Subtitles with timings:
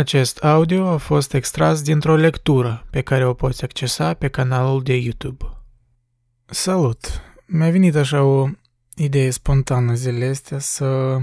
[0.00, 4.96] Acest audio a fost extras dintr-o lectură pe care o poți accesa pe canalul de
[4.96, 5.44] YouTube.
[6.46, 7.22] Salut!
[7.46, 8.48] Mi-a venit așa o
[8.96, 11.18] idee spontană zilele astea să,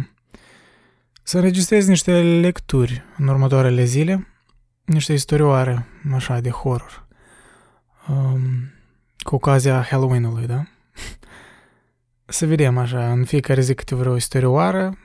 [1.24, 4.28] să înregistrez niște lecturi în următoarele zile,
[4.86, 7.08] niște istorioare, așa, de horror,
[8.10, 8.42] um,
[9.18, 10.64] cu ocazia Halloween-ului, da?
[12.26, 14.98] Să vedem așa, în fiecare zi câte vreo istorioară,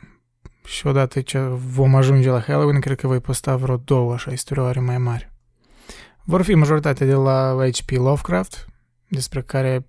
[0.65, 4.81] și odată ce vom ajunge la Halloween, cred că voi posta vreo două așa istorioare
[4.81, 5.33] mai mari.
[6.25, 7.91] Vor fi majoritatea de la H.P.
[7.91, 8.67] Lovecraft,
[9.09, 9.87] despre care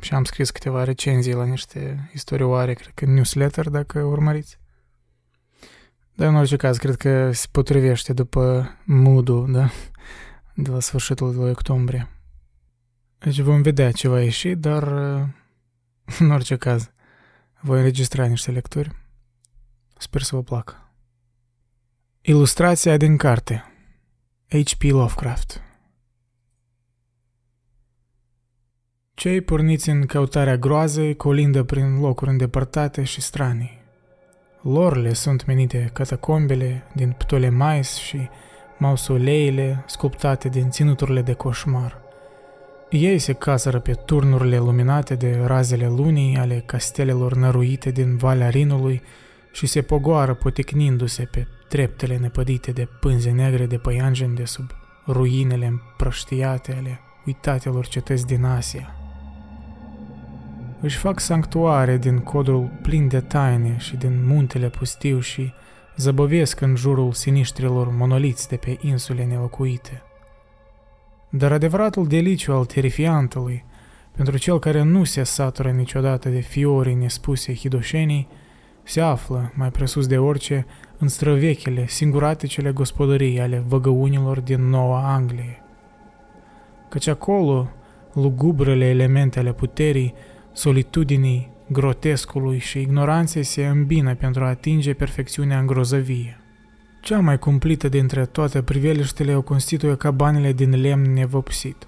[0.00, 4.58] și am scris câteva recenzii la niște istorioare, cred că newsletter, dacă urmăriți.
[6.14, 9.70] Dar în orice caz, cred că se potrivește după mood da?
[10.54, 12.08] De la sfârșitul lui octombrie.
[13.18, 14.82] Deci vom vedea ce va ieși, dar
[16.18, 16.90] în orice caz
[17.60, 19.01] voi înregistra niște lecturi.
[20.02, 20.92] Sper să vă placă.
[22.20, 23.64] Ilustrația din carte
[24.48, 24.82] H.P.
[24.82, 25.62] Lovecraft
[29.14, 33.80] Cei porniți în căutarea groazei colindă prin locuri îndepărtate și stranii.
[34.62, 38.28] Lor le sunt menite catacombele din Ptolemais și
[38.78, 42.00] mausoleile sculptate din ținuturile de coșmar.
[42.90, 49.02] Ei se casără pe turnurile luminate de razele lunii ale castelelor năruite din Valea Rinului
[49.52, 54.70] și se pogoară poticnindu-se pe treptele nepădite de pânze negre de păianjen de sub
[55.06, 58.94] ruinele împrăștiate ale uitatelor cetăți din Asia.
[60.80, 65.52] Își fac sanctuare din codul plin de taine și din muntele pustiu și
[65.96, 70.02] zăbovesc în jurul siniștrilor monoliți de pe insule nelocuite.
[71.28, 73.64] Dar adevăratul deliciu al terifiantului,
[74.16, 78.28] pentru cel care nu se satură niciodată de fiorii nespuse hidoșenii,
[78.82, 80.66] se află, mai presus de orice,
[80.98, 85.62] în străvechile, singuraticele gospodării ale văgăunilor din Noua Anglie.
[86.88, 87.70] Căci acolo,
[88.12, 90.14] lugubrele elemente ale puterii,
[90.52, 96.40] solitudinii, grotescului și ignoranței se îmbină pentru a atinge perfecțiunea îngrozăvie.
[97.00, 101.86] Cea mai cumplită dintre toate priveliștele o constituie cabanele din lemn nevopsit,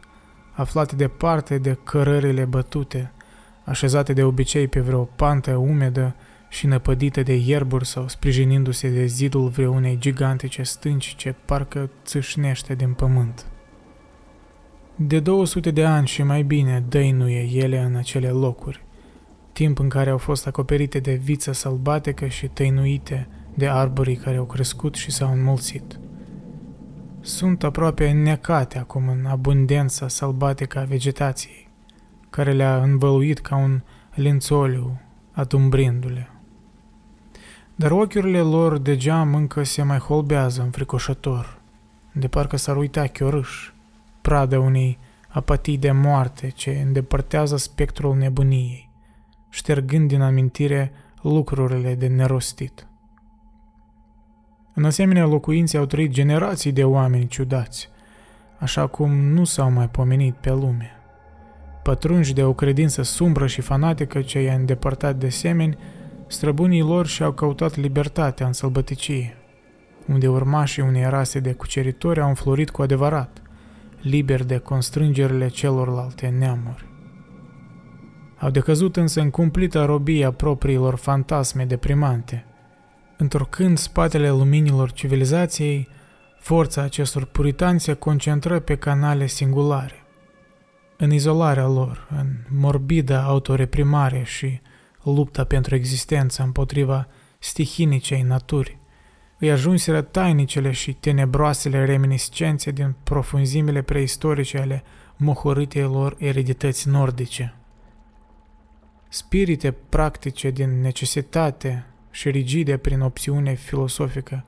[0.52, 3.12] aflate departe de cărările bătute,
[3.64, 6.14] așezate de obicei pe vreo pantă umedă
[6.54, 12.92] și năpădită de ierburi sau sprijinindu-se de zidul vreunei gigantice stânci ce parcă țâșnește din
[12.92, 13.46] pământ.
[14.96, 18.84] De 200 de ani și mai bine dăinuie ele în acele locuri,
[19.52, 24.44] timp în care au fost acoperite de viță sălbatică și tăinuite de arborii care au
[24.44, 25.98] crescut și s-au înmulțit.
[27.20, 31.68] Sunt aproape necate acum în abundența sălbatică a vegetației,
[32.30, 33.82] care le-a învăluit ca un
[34.14, 35.00] lințoliu,
[35.32, 36.28] atumbrindu-le
[37.74, 41.60] dar ochiurile lor de geam încă se mai holbează înfricoșător,
[42.12, 43.70] de parcă s-ar uita chiorâș,
[44.20, 44.98] pradă unei
[45.28, 48.90] apatii de moarte ce îndepărtează spectrul nebuniei,
[49.50, 50.92] ștergând din amintire
[51.22, 52.86] lucrurile de nerostit.
[54.74, 57.88] În asemenea locuințe au trăit generații de oameni ciudați,
[58.58, 60.90] așa cum nu s-au mai pomenit pe lume.
[61.82, 65.78] Pătrunși de o credință sumbră și fanatică ce i-a îndepărtat de semeni,
[66.34, 69.36] Străbunii lor și-au căutat libertatea în sălbăticie,
[70.06, 73.42] unde urmașii unei rase de cuceritori au înflorit cu adevărat,
[74.00, 76.86] liberi de constrângerile celorlalte neamuri.
[78.38, 82.44] Au decăzut însă în cumplită robie a propriilor fantasme deprimante,
[83.16, 85.88] întorcând spatele luminilor civilizației,
[86.38, 90.04] forța acestor puritani se concentră pe canale singulare.
[90.96, 92.26] În izolarea lor, în
[92.58, 94.60] morbidă autoreprimare și
[95.04, 98.78] lupta pentru existență împotriva stihinicei naturi.
[99.38, 104.82] Îi ajunseră tainicele și tenebroasele reminiscențe din profunzimile preistorice ale
[105.16, 107.54] mohorâtelor eredități nordice.
[109.08, 114.44] Spirite practice din necesitate și rigide prin opțiune filosofică,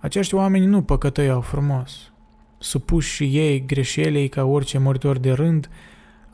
[0.00, 2.12] acești oameni nu păcătăiau frumos.
[2.58, 5.70] Supuși și ei greșelei ca orice muritor de rând,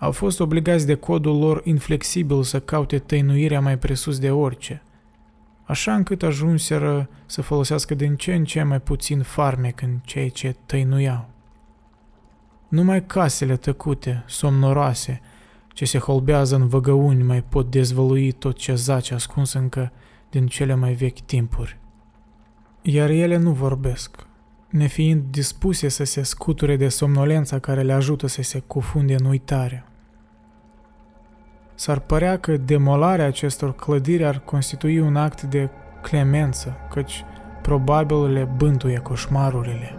[0.02, 4.82] au fost obligați de codul lor inflexibil să caute tăinuirea mai presus de orice,
[5.64, 10.56] așa încât ajunseră să folosească din ce în ce mai puțin farmec în ceea ce
[10.66, 11.28] tăinuiau.
[12.69, 15.20] Numai casele tăcute, somnoroase,
[15.69, 19.93] ce se holbează în văgăuni mai pot dezvălui tot ce zace ascuns încă
[20.31, 21.78] din cele mai vechi timpuri.
[22.82, 24.26] Iar ele nu vorbesc,
[24.69, 29.87] nefiind dispuse să se scuture de somnolența care le ajută să se cufunde în uitare.
[31.82, 35.69] S-ar părea că demolarea acestor clădiri ar constitui un act de
[36.02, 37.25] clemență, căci
[37.62, 39.96] probabil le bântuie coșmarurile.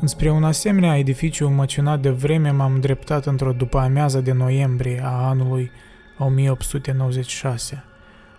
[0.00, 5.28] Înspre un asemenea edificiu măcinat de vreme m-am dreptat într-o după amiază de noiembrie a
[5.28, 5.70] anului
[6.18, 7.84] 1896,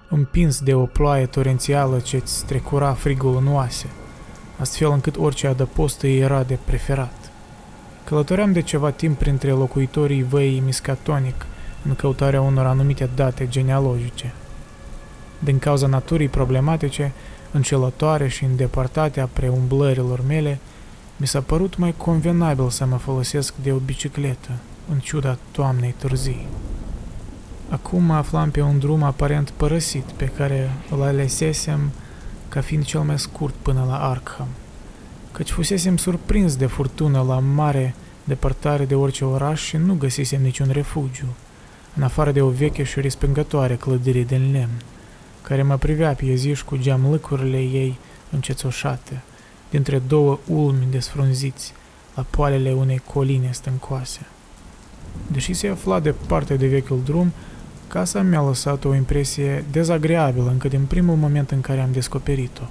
[0.10, 3.88] împins de o ploaie torențială ce-ți strecura frigul în oase,
[4.60, 7.23] astfel încât orice adăpost îi era de preferat.
[8.04, 11.46] Călătoream de ceva timp printre locuitorii văii Miscatonic
[11.86, 14.34] în căutarea unor anumite date genealogice.
[15.40, 17.12] Din cauza naturii problematice,
[17.52, 20.60] încelătoare și îndepărtate a preumblărilor mele,
[21.18, 24.52] mi s-a părut mai convenabil să mă folosesc de o bicicletă,
[24.92, 26.48] în ciuda toamnei târzii.
[27.70, 31.92] Acum mă aflam pe un drum aparent părăsit, pe care îl alesesem
[32.50, 34.48] ca fiind cel mai scurt până la Arkham,
[35.34, 40.70] căci fusesem surprins de furtună la mare depărtare de orice oraș și nu găsisem niciun
[40.72, 41.26] refugiu,
[41.96, 44.82] în afară de o veche și respingătoare clădire din lemn,
[45.42, 47.98] care mă privea pe zi cu geamlăcurile ei
[48.32, 49.22] încețoșate,
[49.70, 51.74] dintre două ulmi desfrunziți,
[52.16, 54.26] la poalele unei coline stâncoase.
[55.32, 57.32] Deși se afla departe de vechiul drum,
[57.88, 62.64] casa mi-a lăsat o impresie dezagreabilă încă din primul moment în care am descoperit-o.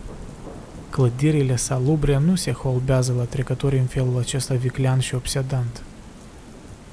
[0.93, 5.83] Clădirile salubre nu se holbează la trecători în felul acesta viclean și obsedant.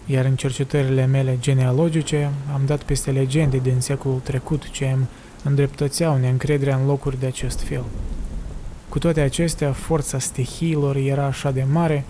[0.05, 5.07] Iar în cercetările mele genealogice am dat peste legende din secolul trecut ce îmi
[5.43, 7.83] îndreptățeau neîncrederea în locuri de acest fel.
[8.89, 12.05] Cu toate acestea, forța stihiilor era așa de mare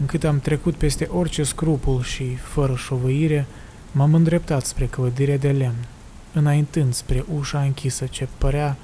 [0.00, 3.46] încât am trecut peste orice scrupul și, fără șovăire,
[3.92, 5.86] m-am îndreptat spre clădirea de lemn,
[6.32, 8.76] înaintând spre ușa închisă ce părea,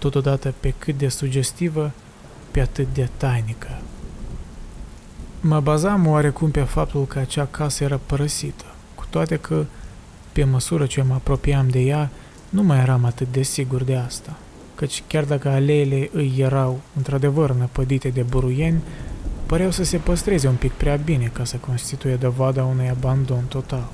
[0.00, 1.92] totodată pe cât de sugestivă,
[2.50, 3.80] pe atât de tainică.
[5.40, 8.64] Mă bazam oarecum pe faptul că acea casă era părăsită,
[8.94, 9.64] cu toate că,
[10.32, 12.10] pe măsură ce mă apropiam de ea,
[12.48, 14.36] nu mai eram atât de sigur de asta,
[14.74, 18.82] căci chiar dacă aleele îi erau într-adevăr năpădite de buruieni,
[19.46, 23.88] păreau să se păstreze un pic prea bine ca să constituie dovada unui abandon total.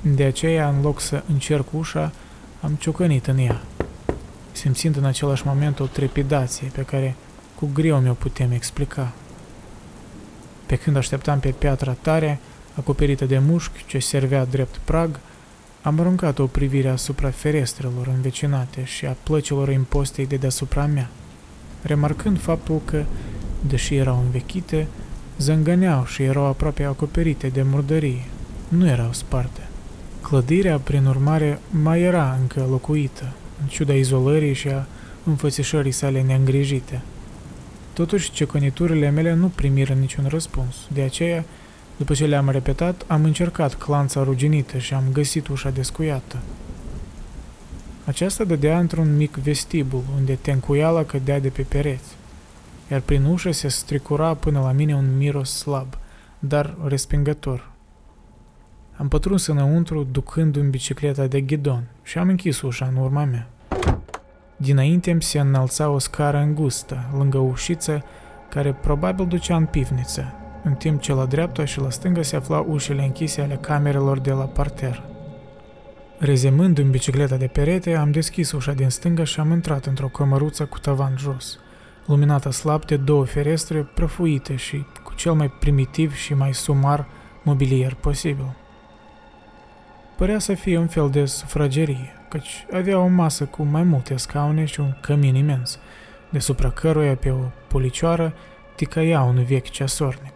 [0.00, 2.12] De aceea, în loc să încerc ușa,
[2.60, 3.62] am ciocănit în ea,
[4.52, 7.14] simțind în același moment o trepidație pe care
[7.54, 9.12] cu greu mi-o putem explica.
[10.66, 12.40] Pe când așteptam pe piatra tare,
[12.74, 15.20] acoperită de mușchi ce servea drept prag,
[15.82, 21.10] am aruncat o privire asupra ferestrelor învecinate și a plăcilor impostei de deasupra mea,
[21.82, 23.04] remarcând faptul că,
[23.68, 24.86] deși erau învechite,
[25.38, 28.24] zângăneau și erau aproape acoperite de murdărie,
[28.68, 29.68] nu erau sparte.
[30.20, 34.86] Clădirea, prin urmare, mai era încă locuită, în ciuda izolării și a
[35.24, 37.00] înfățișării sale neîngrijite.
[37.92, 41.44] Totuși, ceconiturile mele nu primiră niciun răspuns, de aceea
[42.00, 46.36] după ce le-am repetat, am încercat clanța ruginită și am găsit ușa descuiată.
[48.04, 52.14] Aceasta dădea într-un mic vestibul, unde tencuiala cădea de pe pereți,
[52.90, 55.98] iar prin ușă se stricura până la mine un miros slab,
[56.38, 57.69] dar respingător.
[59.00, 63.48] Am pătruns înăuntru, ducându-mi bicicleta de ghidon și am închis ușa în urma mea.
[64.56, 68.04] Dinainte se înălța o scară îngustă, lângă ușiță,
[68.48, 72.66] care probabil ducea în pivniță, în timp ce la dreapta și la stânga se aflau
[72.68, 75.02] ușile închise ale camerelor de la parter.
[76.18, 80.64] Rezemând în bicicleta de perete, am deschis ușa din stânga și am intrat într-o cămăruță
[80.64, 81.58] cu tavan jos,
[82.06, 87.06] luminată slab de două ferestre prăfuite și cu cel mai primitiv și mai sumar
[87.42, 88.54] mobilier posibil.
[90.20, 94.64] Părea să fie un fel de sufragerie, căci avea o masă cu mai multe scaune
[94.64, 95.78] și un cămin imens,
[96.30, 98.34] deasupra căruia pe o policioară
[98.74, 100.32] ticăia un vechi ceasornic.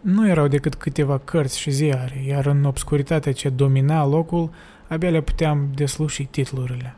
[0.00, 4.50] Nu erau decât câteva cărți și ziare, iar în obscuritatea ce domina locul,
[4.88, 6.94] abia le puteam desluși titlurile.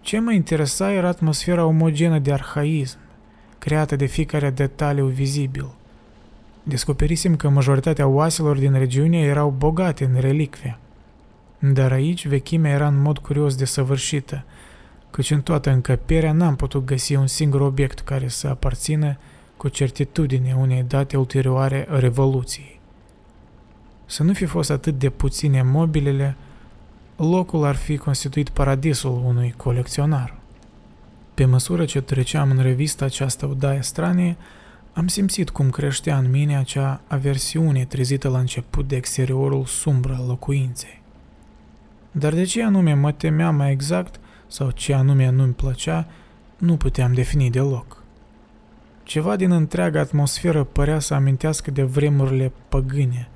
[0.00, 2.98] Ce mă interesa era atmosfera omogenă de arhaism,
[3.58, 5.74] creată de fiecare detaliu vizibil.
[6.66, 10.78] Descoperisem că majoritatea oaselor din regiune erau bogate în relicve.
[11.58, 14.44] Dar aici vechimea era în mod curios desăvârșită,
[15.10, 19.16] căci în toată încăperea n-am putut găsi un singur obiect care să aparțină
[19.56, 22.80] cu certitudine unei date ulterioare a Revoluției.
[24.06, 26.36] Să nu fi fost atât de puține mobilele,
[27.16, 30.34] locul ar fi constituit paradisul unui colecționar.
[31.34, 34.36] Pe măsură ce treceam în revistă această odaie stranie,
[34.94, 40.26] am simțit cum creștea în mine acea aversiune trezită la început de exteriorul sumbră al
[40.26, 41.02] locuinței.
[42.10, 46.06] Dar de ce anume mă temeam mai exact sau ce anume nu-mi plăcea,
[46.58, 48.02] nu puteam defini deloc.
[49.02, 53.28] Ceva din întreaga atmosferă părea să amintească de vremurile păgâne,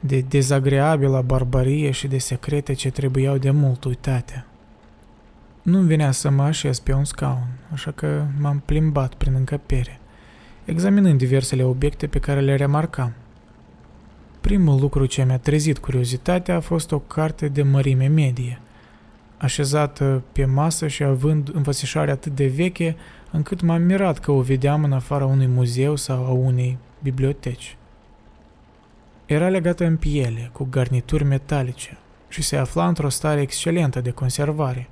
[0.00, 4.44] de dezagreabilă barbarie și de secrete ce trebuiau de mult uitate.
[5.62, 9.99] Nu-mi venea să mă așez pe un scaun, așa că m-am plimbat prin încăpere,
[10.70, 13.12] examinând diversele obiecte pe care le remarcam.
[14.40, 18.60] Primul lucru ce mi-a trezit curiozitatea a fost o carte de mărime medie,
[19.36, 22.96] așezată pe masă și având înfățișare atât de veche,
[23.30, 27.76] încât m-am mirat că o vedeam în afara unui muzeu sau a unei biblioteci.
[29.26, 31.98] Era legată în piele, cu garnituri metalice,
[32.28, 34.88] și se afla într-o stare excelentă de conservare,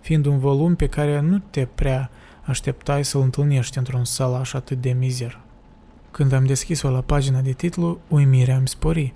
[0.00, 2.10] fiind un volum pe care nu te prea
[2.42, 5.40] așteptai să-l întâlnești într-un salaș atât de mizer.
[6.10, 9.12] Când am deschis-o la pagina de titlu, uimirea îmi spori,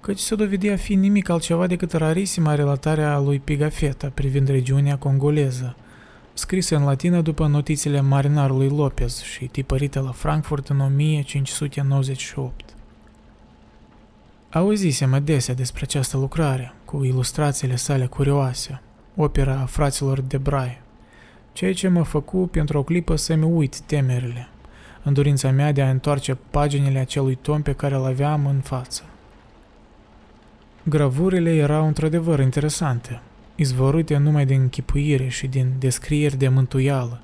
[0.00, 5.76] căci se dovedea fi nimic altceva decât rarisima relatare a lui Pigafetta privind regiunea congoleză,
[6.32, 12.74] scrisă în latină după notițele marinarului Lopez și tipărită la Frankfurt în 1598.
[14.50, 18.82] Auzisem adesea despre această lucrare, cu ilustrațiile sale curioase,
[19.16, 20.81] opera fraților de Braille,
[21.52, 24.48] ceea ce mă făcu pentru o clipă să-mi uit temerile,
[25.02, 29.02] în dorința mea de a întoarce paginile acelui tom pe care îl aveam în față.
[30.82, 33.20] Gravurile erau într-adevăr interesante,
[33.54, 37.20] izvorâte numai din închipuire și din descrieri de mântuială,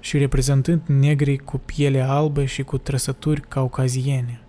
[0.00, 4.40] și reprezentând negri cu piele albă și cu trăsături caucaziene.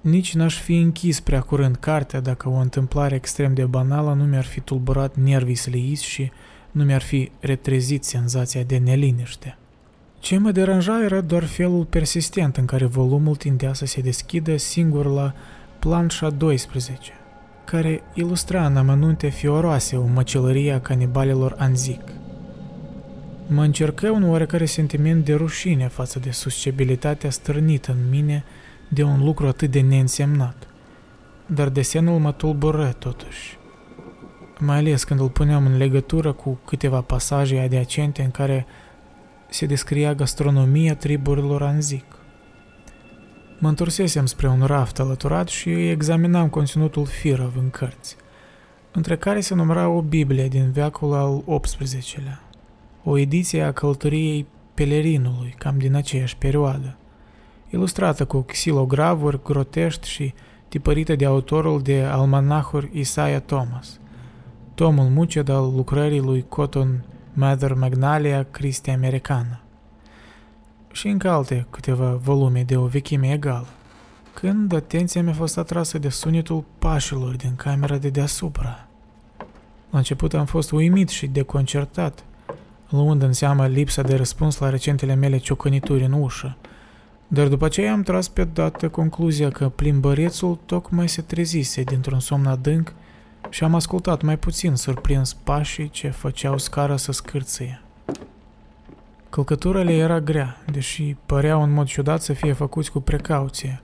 [0.00, 4.44] Nici n-aș fi închis prea curând cartea dacă o întâmplare extrem de banală nu mi-ar
[4.44, 6.30] fi tulburat nervii sleiți și
[6.78, 9.58] nu mi-ar fi retrezit senzația de neliniște.
[10.18, 15.06] Ce mă deranja era doar felul persistent în care volumul tindea să se deschidă singur
[15.06, 15.34] la
[15.78, 17.12] planșa 12,
[17.64, 22.02] care ilustra în amănunte fioroase o măcelărie a canibalilor Anzic.
[23.46, 28.44] Mă încercă un oarecare sentiment de rușine față de susceptibilitatea stârnită în mine
[28.88, 30.66] de un lucru atât de neînsemnat,
[31.46, 33.58] dar desenul mă tulbură totuși,
[34.60, 38.66] mai ales când îl puneam în legătură cu câteva pasaje adiacente în care
[39.48, 42.04] se descria gastronomia triburilor Anzic.
[43.58, 48.16] Mă întorsesem spre un raft alăturat și examinam conținutul firov în cărți,
[48.92, 52.42] între care se numera o Biblie din veacul al XVIII-lea,
[53.04, 56.96] o ediție a călătoriei pelerinului, cam din aceeași perioadă,
[57.70, 60.34] ilustrată cu xilogravuri grotești și
[60.68, 64.00] tipărită de autorul de almanahuri Isaiah Thomas,
[64.78, 69.60] tomul muced al lucrării lui Cotton Mather Magnalia Christi Americană.
[70.92, 73.66] Și încă alte câteva volume de o vechime egală,
[74.34, 78.88] când atenția mi-a fost atrasă de sunetul pașilor din camera de deasupra.
[79.90, 82.24] La început am fost uimit și deconcertat,
[82.88, 86.56] luând în seamă lipsa de răspuns la recentele mele ciocănituri în ușă,
[87.28, 92.46] dar după aceea am tras pe dată concluzia că plimbărețul tocmai se trezise dintr-un somn
[92.46, 92.92] adânc
[93.48, 97.82] și am ascultat mai puțin surprins pașii ce făceau scara să scârție.
[99.30, 103.82] Călcătura le era grea, deși păreau în mod ciudat să fie făcuți cu precauție.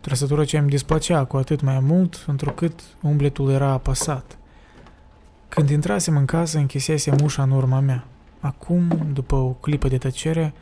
[0.00, 4.38] Trăsătura ce îmi displăcea cu atât mai mult, întrucât umbletul era apăsat.
[5.48, 8.06] Când intrasem în casă, închisesem ușa în urma mea.
[8.40, 10.54] Acum, după o clipă de tăcere,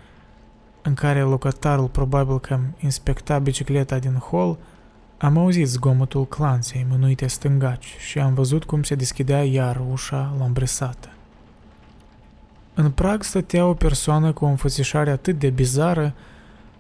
[0.83, 4.59] în care locatarul probabil că inspecta bicicleta din hol,
[5.23, 11.09] am auzit zgomotul clanței mânuite stângaci și am văzut cum se deschidea iar ușa lambresată.
[12.75, 16.15] În prag stătea o persoană cu o înfățișare atât de bizară,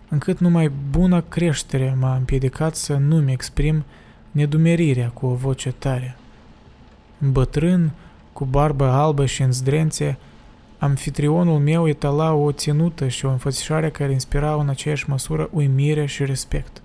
[0.09, 3.85] încât numai bună creștere m-a împiedicat să nu-mi exprim
[4.31, 6.17] nedumerirea cu o voce tare.
[7.19, 7.91] Bătrân,
[8.33, 10.19] cu barbă albă și în zdrențe,
[10.79, 16.25] Amfitrionul meu etala o ținută și o înfățișare care inspirau în aceeași măsură uimire și
[16.25, 16.83] respect.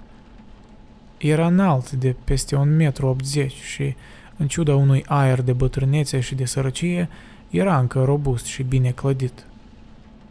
[1.17, 3.95] Era înalt de peste un metru 80 și,
[4.37, 7.09] în ciuda unui aer de bătrânețe și de sărăcie,
[7.49, 9.45] era încă robust și bine clădit.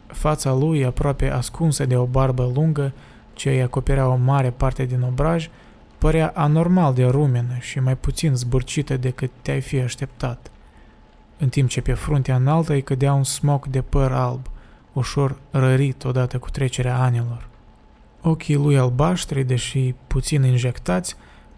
[0.07, 2.93] Fața lui, aproape ascunsă de o barbă lungă,
[3.33, 5.49] ce îi acoperea o mare parte din obraj,
[5.97, 10.51] părea anormal de rumenă și mai puțin zbârcită decât te-ai fi așteptat–
[11.37, 14.49] în timp ce pe fruntea înaltă îi cădea un smoc de păr alb,
[14.93, 17.47] ușor rărit odată cu trecerea anilor.
[18.21, 21.15] Ochii lui albaștri, deși puțin injectați,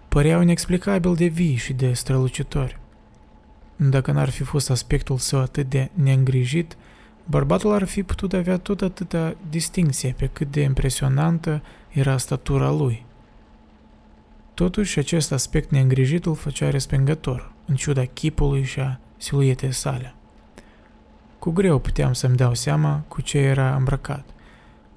[0.08, 2.80] păreau inexplicabil de vii și de strălucitori.
[3.76, 6.78] Dacă n-ar fi fost aspectul său atât de neîngrijit,
[7.26, 13.06] bărbatul ar fi putut avea tot atâta distinție pe cât de impresionantă era statura lui.
[14.54, 20.14] Totuși, acest aspect neîngrijit îl făcea respingător, în ciuda chipului și a siluetei sale.
[21.40, 24.26] Cu greu puteam să-mi dau seama cu ce era îmbrăcat,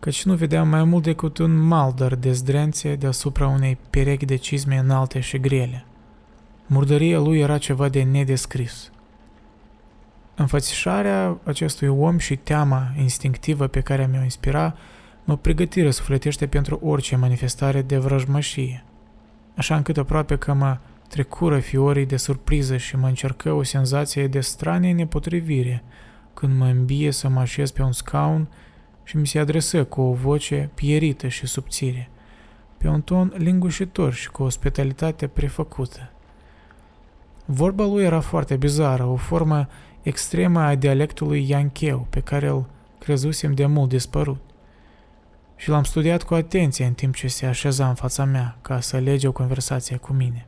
[0.03, 4.77] căci nu vedeam mai mult decât un maldăr de zdrențe deasupra unei perechi de cizme
[4.77, 5.85] înalte și grele.
[6.67, 8.91] Murdăria lui era ceva de nedescris.
[10.35, 14.77] Înfățișarea acestui om și teama instinctivă pe care mi-o inspira
[15.25, 18.85] mă pregătiră sufletește pentru orice manifestare de vrăjmășie,
[19.57, 20.79] așa încât aproape că mă
[21.09, 25.83] trecură fiorii de surpriză și mă încercă o senzație de stranie nepotrivire
[26.35, 28.49] când mă îmbie să mă așez pe un scaun
[29.13, 32.11] și mi se adresă cu o voce pierită și subțire,
[32.79, 36.11] pe un ton lingușitor și cu o ospitalitate prefăcută.
[37.45, 39.69] Vorba lui era foarte bizară, o formă
[40.03, 42.67] extremă a dialectului yancheu, pe care îl
[42.99, 44.41] crezusem de mult dispărut.
[45.57, 48.99] Și l-am studiat cu atenție în timp ce se așeza în fața mea, ca să
[48.99, 50.47] lege o conversație cu mine.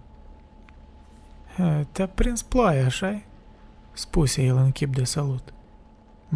[1.92, 3.22] Te-a prins ploaia, așa
[3.92, 5.52] spuse el în chip de salut.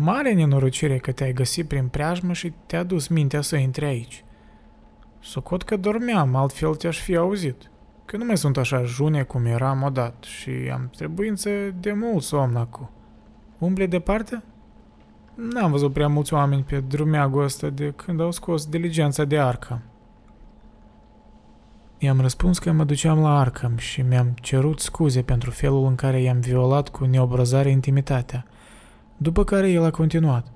[0.00, 4.24] Mare nenorocire că te-ai găsit prin preajmă și te-a dus mintea să intri aici.
[5.20, 7.70] Socot că dormeam, altfel te-aș fi auzit.
[8.04, 11.50] Că nu mai sunt așa june cum eram odată și am trebuință
[11.80, 12.90] de mult somn acum.
[13.58, 14.42] Umble departe?
[15.34, 19.82] N-am văzut prea mulți oameni pe drumeagul ăsta de când au scos diligența de arcă.
[21.98, 26.20] I-am răspuns că mă duceam la Arkham și mi-am cerut scuze pentru felul în care
[26.20, 28.46] i-am violat cu neobrăzare intimitatea,
[29.18, 30.46] după care el a continuat.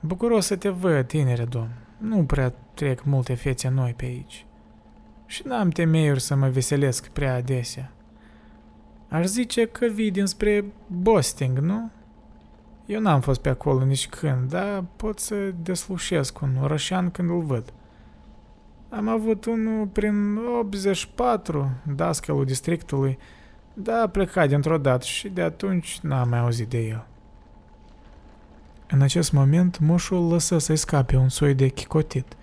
[0.00, 1.70] Bucuros să te văd, tinere domn.
[1.98, 4.46] Nu prea trec multe fețe noi pe aici.
[5.26, 7.92] Și n-am temeiuri să mă veselesc prea adesea.
[9.08, 11.90] Aș zice că vii dinspre Bosting, nu?
[12.86, 17.42] Eu n-am fost pe acolo nici când, dar pot să deslușesc un orășan când îl
[17.42, 17.72] văd.
[18.88, 23.18] Am avut unul prin 84, dascălul districtului,
[23.74, 27.06] dar a plecat dintr-o dată și de atunci n-am mai auzit de el.
[28.90, 32.36] În acest moment, moșul lăsă să-i scape un soi de chicotit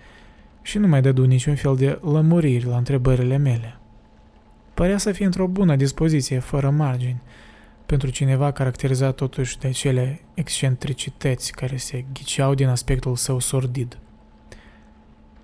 [0.62, 3.78] și nu mai dădu niciun fel de lămuriri la întrebările mele.
[4.74, 7.22] Părea să fie într-o bună dispoziție, fără margini,
[7.86, 13.98] pentru cineva caracterizat totuși de acele excentricități care se ghiceau din aspectul său sordid.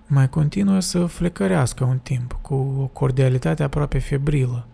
[0.07, 4.67] Mai continuă să flecărească un timp, cu o cordialitate aproape febrilă,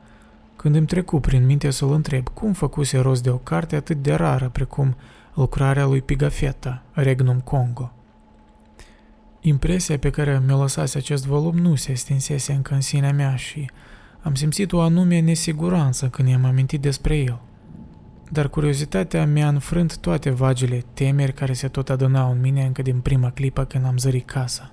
[0.56, 4.14] când îmi trecu prin minte să-l întreb cum făcuse rost de o carte atât de
[4.14, 4.96] rară precum
[5.34, 7.92] lucrarea lui Pigafetta, Regnum Congo.
[9.42, 13.70] Impresia pe care mi-o lăsase acest volum nu se stinsese încă în sinea mea și
[14.22, 17.40] am simțit o anume nesiguranță când i-am amintit despre el.
[18.30, 23.00] Dar curiozitatea mi-a înfrânt toate vagile temeri care se tot adunau în mine încă din
[23.00, 24.72] prima clipă când am zărit casa.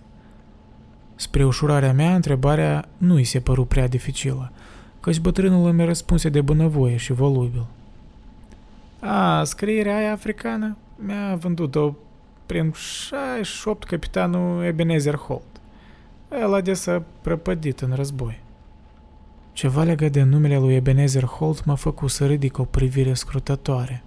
[1.14, 4.52] Spre ușurarea mea, întrebarea nu îi se păru prea dificilă,
[5.00, 7.66] căci bătrânul îmi răspunse de bunăvoie și volubil.
[9.00, 11.94] A, scrierea aia africană mi-a vândut-o
[12.46, 15.42] prin 68 capitanul Ebenezer Holt.
[16.40, 18.40] El adesea prăpădit în război.
[19.52, 24.02] Ceva legat de numele lui Ebenezer Holt m-a făcut să ridic o privire scrutătoare.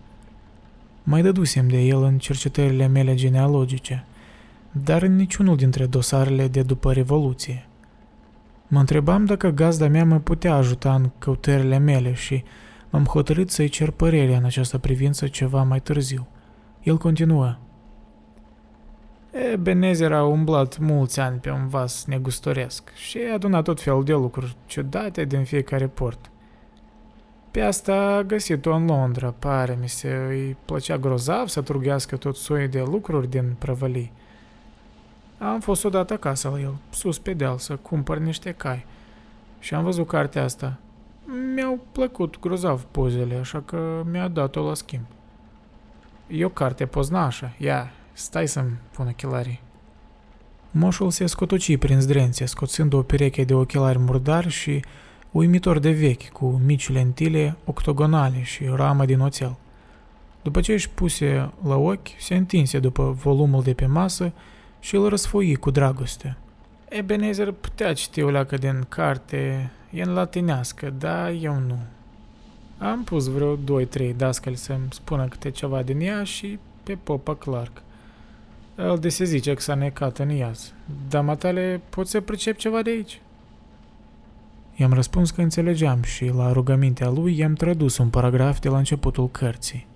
[1.03, 4.05] Mai dădusem de el în cercetările mele genealogice,
[4.71, 7.65] dar în niciunul dintre dosarele de după Revoluție.
[8.67, 12.43] Mă întrebam dacă gazda mea mă putea ajuta în căutările mele și
[12.91, 16.27] m-am hotărât să-i cer părerea în această privință ceva mai târziu.
[16.83, 17.55] El continuă.
[19.31, 24.13] Ebenezer a umblat mulți ani pe un vas negustoresc și a adunat tot felul de
[24.13, 26.31] lucruri ciudate din fiecare port.
[27.51, 32.35] Pe asta a găsit-o în Londra, pare mi se, îi plăcea grozav să trugească tot
[32.35, 34.11] soiul de lucruri din prăvălii.
[35.37, 38.85] Am fost odată acasă la el, sus pe deal, să cumpăr niște cai.
[39.59, 40.77] Și am văzut cartea asta.
[41.25, 45.03] Mi-au plăcut grozav pozele, așa că mi-a dat-o la schimb.
[46.27, 49.61] E o carte poznașă, ia, stai să-mi pun ochelarii.
[50.71, 54.83] Moșul se scotoci prin zdrențe, scoțând o pereche de ochelari murdari și
[55.31, 59.57] uimitor de vechi, cu mici lentile octogonale și ramă din oțel.
[60.41, 64.33] După ce își puse la ochi, se întinse după volumul de pe masă
[64.79, 66.37] și îl răsfoi cu dragoste.
[66.89, 71.77] Ebenezer putea citi o leacă din carte, e în latinească, dar eu nu.
[72.77, 77.81] Am pus vreo 2-3 dascăli să-mi spună câte ceva din ea și pe Popa Clark.
[78.77, 80.73] El de se zice că s-a necat în iaz.
[81.09, 83.21] Dar matale, poți să pricep ceva de aici?
[84.75, 89.29] I-am răspuns că înțelegeam și, la rugămintea lui, i-am tradus un paragraf de la începutul
[89.29, 89.87] cărții.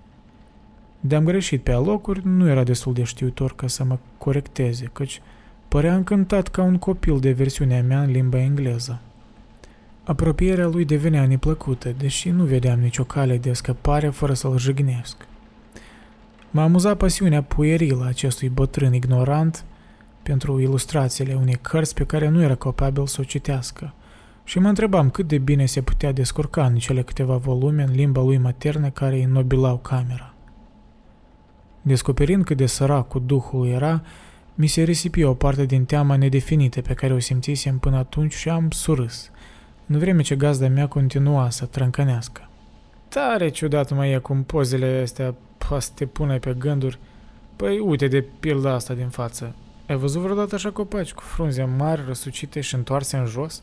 [1.00, 5.20] De-am greșit pe alocuri, nu era destul de știutor ca să mă corecteze, căci
[5.68, 9.00] părea încântat ca un copil de versiunea mea în limba engleză.
[10.06, 15.16] Apropierea lui devenea neplăcută, deși nu vedeam nicio cale de scăpare fără să-l jignesc.
[16.50, 19.64] M-a amuzat pasiunea puerilă acestui bătrân ignorant
[20.22, 23.94] pentru ilustrațiile unei cărți pe care nu era capabil să o citească
[24.44, 28.22] și mă întrebam cât de bine se putea descurca în cele câteva volume în limba
[28.22, 30.34] lui maternă care îi nobilau camera.
[31.82, 34.02] Descoperind cât de sărac cu duhul era,
[34.54, 38.48] mi se risipi o parte din teama nedefinită pe care o simțisem până atunci și
[38.48, 39.30] am surâs,
[39.86, 42.48] în vreme ce gazda mea continua să trâncănească.
[43.08, 45.34] Tare ciudat mai e cum pozele astea
[45.68, 46.98] poate te pune pe gânduri.
[47.56, 49.54] Păi uite de pilda asta din față.
[49.88, 53.62] Ai văzut vreodată așa copaci cu frunze mari, răsucite și întoarse în jos?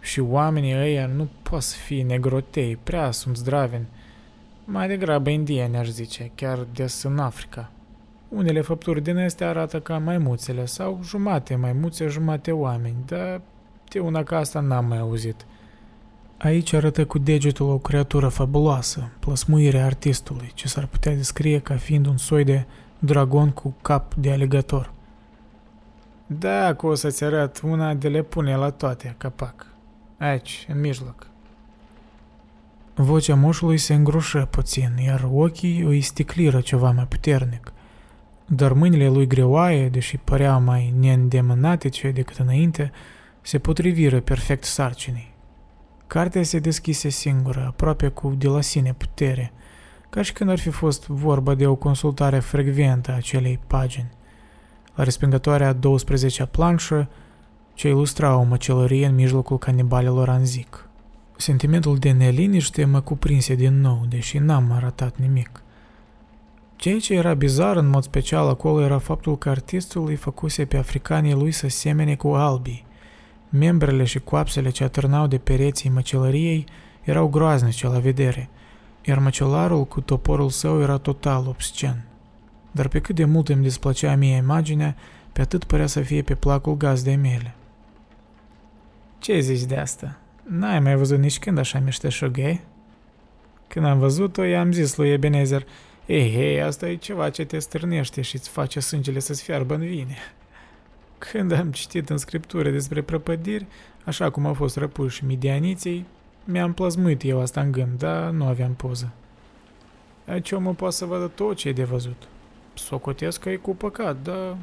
[0.00, 3.86] Și oamenii ăia nu pot să fie negrotei, prea sunt zdraveni.
[4.64, 7.70] Mai degrabă indieni, aș zice, chiar des în Africa.
[8.28, 13.40] Unele făpturi din astea arată ca maimuțele sau jumate maimuțe, jumate oameni, dar
[13.88, 15.46] de una ca asta n-am mai auzit.
[16.38, 22.06] Aici arată cu degetul o creatură fabuloasă, plăsmuirea artistului, ce s-ar putea descrie ca fiind
[22.06, 22.64] un soi de
[22.98, 24.92] dragon cu cap de aligator.
[26.26, 29.66] Da, că o să-ți arăt una de le pune la toate, capac.
[30.18, 31.26] Aici, în mijloc.
[32.94, 37.72] Vocea moșului se îngroșă puțin, iar ochii îi sticliră ceva mai puternic.
[38.46, 42.92] Dar mâinile lui greoaie, deși păreau mai neîndemânatice decât înainte,
[43.48, 45.34] se potriviră perfect sarcinii.
[46.06, 49.52] Cartea se deschise singură, aproape cu de la sine putere,
[50.10, 54.10] ca și când ar fi fost vorba de o consultare frecventă a acelei pagini.
[54.94, 57.08] La respingătoarea 12-a planșă,
[57.74, 60.88] ce ilustra o măcelărie în mijlocul canibalilor anzic.
[61.36, 65.62] Sentimentul de neliniște mă cuprinse din nou, deși n-am arătat nimic.
[66.76, 70.76] Ceea ce era bizar în mod special acolo era faptul că artistul îi făcuse pe
[70.76, 72.86] africanii lui să semene cu albii.
[73.48, 76.66] Membrele și coapsele ce atârnau de pereții măcelăriei
[77.02, 78.48] erau groaznice la vedere,
[79.04, 82.04] iar măcelarul cu toporul său era total obscen.
[82.70, 84.96] Dar pe cât de mult îmi desplăcea mie imaginea,
[85.32, 87.54] pe atât părea să fie pe placul gazdei mele.
[89.18, 90.18] Ce zici de asta?
[90.42, 92.60] N-ai mai văzut nici când așa meșteșughe?
[93.66, 95.66] Când am văzut-o, i-am zis lui Ebenezer,
[96.06, 99.80] ei, hei, asta e ceva ce te stârnește și îți face sângele să-ți fiarbă în
[99.80, 100.16] vine.
[101.18, 103.66] Când am citit în scriptură despre prăpădiri,
[104.04, 106.06] așa cum au fost răpuși midianiții,
[106.44, 109.10] mi-am plăzmuit eu asta în gând, dar nu aveam poză.
[110.26, 112.28] Aici omul poate să vadă tot ce e de văzut.
[112.74, 114.56] Socotesc că e cu păcat, dar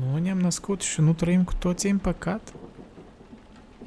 [0.00, 2.52] nu ne-am născut și nu trăim cu toții în păcat?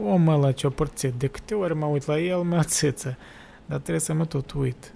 [0.03, 3.17] Omul ăla ce-o părțit, de câte ori mă uit la el, mă ațâță,
[3.65, 4.93] dar trebuie să mă tot uit.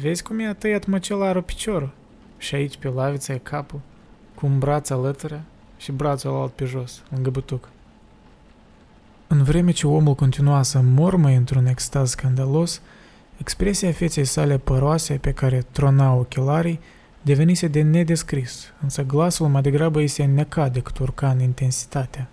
[0.00, 1.92] Vezi cum i-a tăiat măcelarul piciorul?
[2.38, 3.80] Și aici pe lavița e capul,
[4.34, 5.42] cu un braț alătără
[5.76, 7.68] și brațul alt pe jos, lângă butuc.
[9.26, 12.80] În vreme ce omul continua să mormă într-un extaz scandalos,
[13.36, 16.80] expresia feței sale păroase pe care tronau ochelarii
[17.22, 22.28] devenise de nedescris, însă glasul mai degrabă îi se înneca decât urca în intensitate.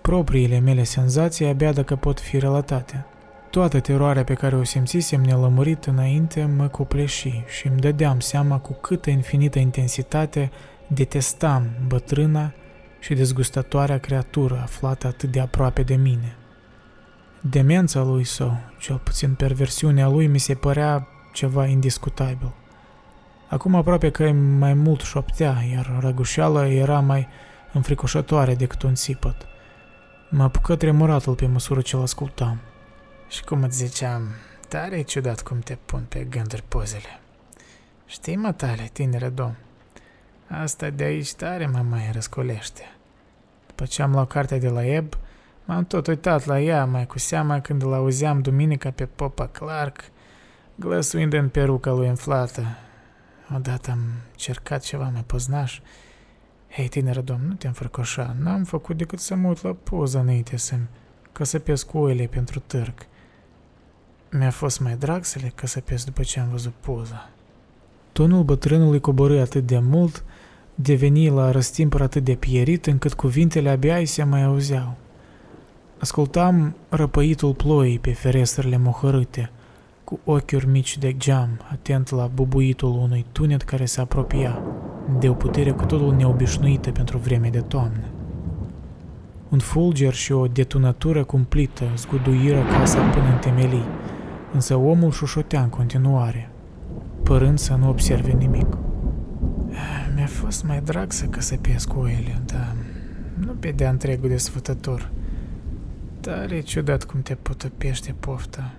[0.00, 3.04] Propriile mele senzații abia dacă pot fi relatate.
[3.50, 8.72] Toată teroarea pe care o simțisem nelămurit înainte mă copleși și îmi dădeam seama cu
[8.72, 10.50] câtă infinită intensitate
[10.86, 12.52] detestam bătrâna
[13.00, 16.36] și dezgustătoarea creatură aflată atât de aproape de mine.
[17.40, 22.52] Demența lui sau, cel puțin perversiunea lui, mi se părea ceva indiscutabil.
[23.48, 27.28] Acum aproape că mai mult șoptea, iar răgușeala era mai
[27.72, 29.46] înfricoșătoare decât un țipăt.
[30.30, 32.60] Mă apucă tremuratul pe măsură ce-l ascultam.
[33.28, 34.22] Și cum îți ziceam,
[34.68, 37.20] tare e ciudat cum te pun pe gânduri pozele.
[38.06, 39.56] Știi, mă tale, tinere domn,
[40.48, 42.82] asta de aici tare mă mai răscolește.
[43.66, 45.14] După ce am luat cartea de la Eb,
[45.64, 50.00] m-am tot uitat la ea, mai cu seama când îl auzeam duminica pe Popa Clark,
[50.74, 52.62] glăsuind în peruca lui înflată.
[53.54, 54.00] Odată am
[54.36, 55.80] cercat ceva mai poznaș.
[56.70, 60.56] Hei, tinere domn, nu te înfrăcoșa, n-am făcut decât să mă uit la poză înainte
[60.56, 60.88] să-mi
[61.32, 62.94] căsăpesc cu oile pentru târg.
[64.30, 67.33] Mi-a fost mai drag să le căsăpesc după ce am văzut poza.
[68.14, 70.24] Tonul bătrânului coborâ atât de mult,
[70.74, 74.94] deveni la răstimpăr atât de pierit, încât cuvintele abia îi se mai auzeau.
[75.98, 79.50] Ascultam răpăitul ploii pe ferestrele mohărâte,
[80.04, 84.62] cu ochiuri mici de geam, atent la bubuitul unui tunet care se apropia,
[85.18, 88.04] de o putere cu totul neobișnuită pentru vreme de toamnă.
[89.48, 93.86] Un fulger și o detunătură cumplită zguduiră casa până în temelii,
[94.52, 96.48] însă omul șușotea în continuare,
[97.24, 98.76] părând să nu observe nimic.
[100.14, 102.76] Mi-a fost mai drag să căsăpesc cu ele, dar
[103.38, 105.10] nu pe de-a întregul desfătător.
[106.20, 108.72] Dar e ciudat cum te potăpește pofta.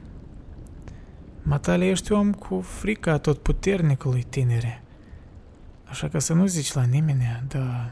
[1.41, 4.81] Matale ești om cu frica tot puternicului tinere.
[5.84, 7.91] Așa că să nu zici la nimeni, dar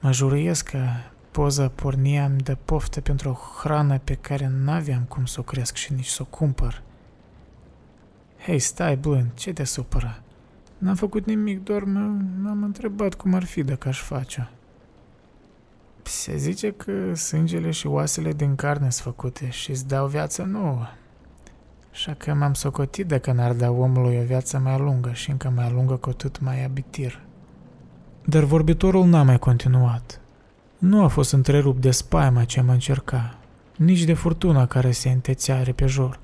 [0.00, 0.86] mă juruiesc că
[1.30, 5.92] poza porniam de poftă pentru o hrană pe care n-aveam cum să o cresc și
[5.92, 6.82] nici să o cumpăr.
[8.44, 10.22] Hei, stai blând, ce te supără?
[10.78, 11.82] N-am făcut nimic, doar
[12.42, 14.44] m-am întrebat cum ar fi dacă aș face-o.
[16.02, 20.86] Se zice că sângele și oasele din carne sunt făcute și îți dau viață nouă.
[21.92, 25.70] Așa că m-am socotit dacă n-ar da omului o viață mai lungă și încă mai
[25.72, 27.20] lungă cu atât mai abitir.
[28.24, 30.20] Dar vorbitorul n-a mai continuat.
[30.78, 33.38] Nu a fost întrerupt de spaima ce mă încerca,
[33.76, 36.18] nici de furtuna care se întețea repejor,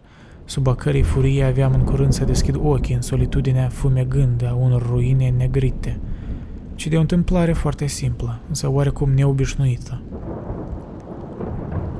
[0.50, 4.86] sub a cărei furie aveam în curând să deschid ochii în solitudinea fumegândă a unor
[4.86, 5.98] ruine negrite,
[6.74, 10.02] ci de o întâmplare foarte simplă, însă oarecum neobișnuită.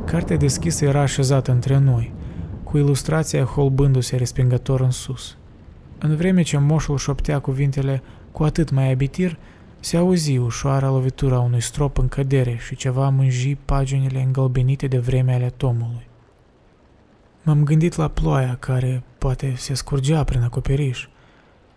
[0.05, 2.13] Cartea deschisă era așezată între noi,
[2.65, 5.37] cu ilustrația holbându-se respingător în sus.
[5.99, 9.39] În vreme ce moșul șoptea cuvintele cu atât mai abitir,
[9.81, 15.33] se auzi ușoara lovitura unui strop în cădere și ceva mânji paginile îngălbenite de vreme
[15.33, 16.09] ale tomului.
[17.42, 21.09] M-am gândit la ploaia care poate se scurgea prin acoperiș,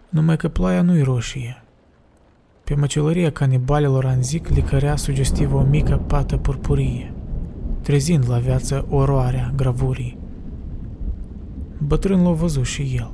[0.10, 1.64] numai că ploaia nu-i roșie.
[2.64, 7.14] Pe măcelăria canibalilor anzic licărea sugestivă o mică pată purpurie,
[7.82, 10.18] trezind la viață oroarea gravurii.
[11.78, 13.12] Bătrân l-a văzut și el.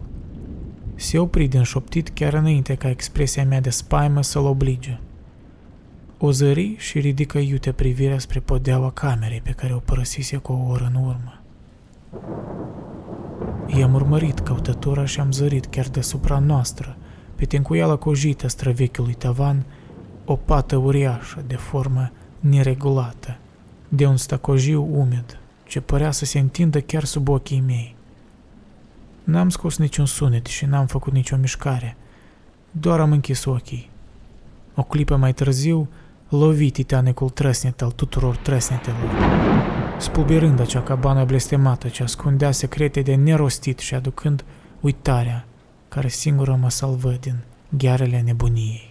[0.96, 5.00] Se opri din șoptit chiar înainte ca expresia mea de spaimă să-l oblige.
[6.18, 10.70] O zări și ridică iute privirea spre podeaua camerei pe care o părăsise cu o
[10.70, 11.42] oră în urmă.
[13.68, 16.98] I-am urmărit căutătura și am zărit chiar deasupra noastră,
[17.36, 19.66] pe tencuiala cojită străvechiului tavan,
[20.26, 23.38] o pată uriașă de formă neregulată,
[23.90, 27.96] de un stacojiu umed, ce părea să se întindă chiar sub ochii mei.
[29.24, 31.98] N-am scos niciun sunet și n-am făcut nicio mișcare.
[32.72, 33.90] Doar am închis ochii.
[34.76, 35.90] O clipă mai târziu,
[36.30, 39.10] lovi titanicul trăsnet al tuturor trăsnetelor,
[40.00, 44.44] spulberând acea cabană blestemată ce ascundea secrete de nerostit și aducând
[44.80, 45.46] uitarea,
[45.90, 47.36] care singură mă salvă din
[47.70, 48.89] ghearele nebuniei.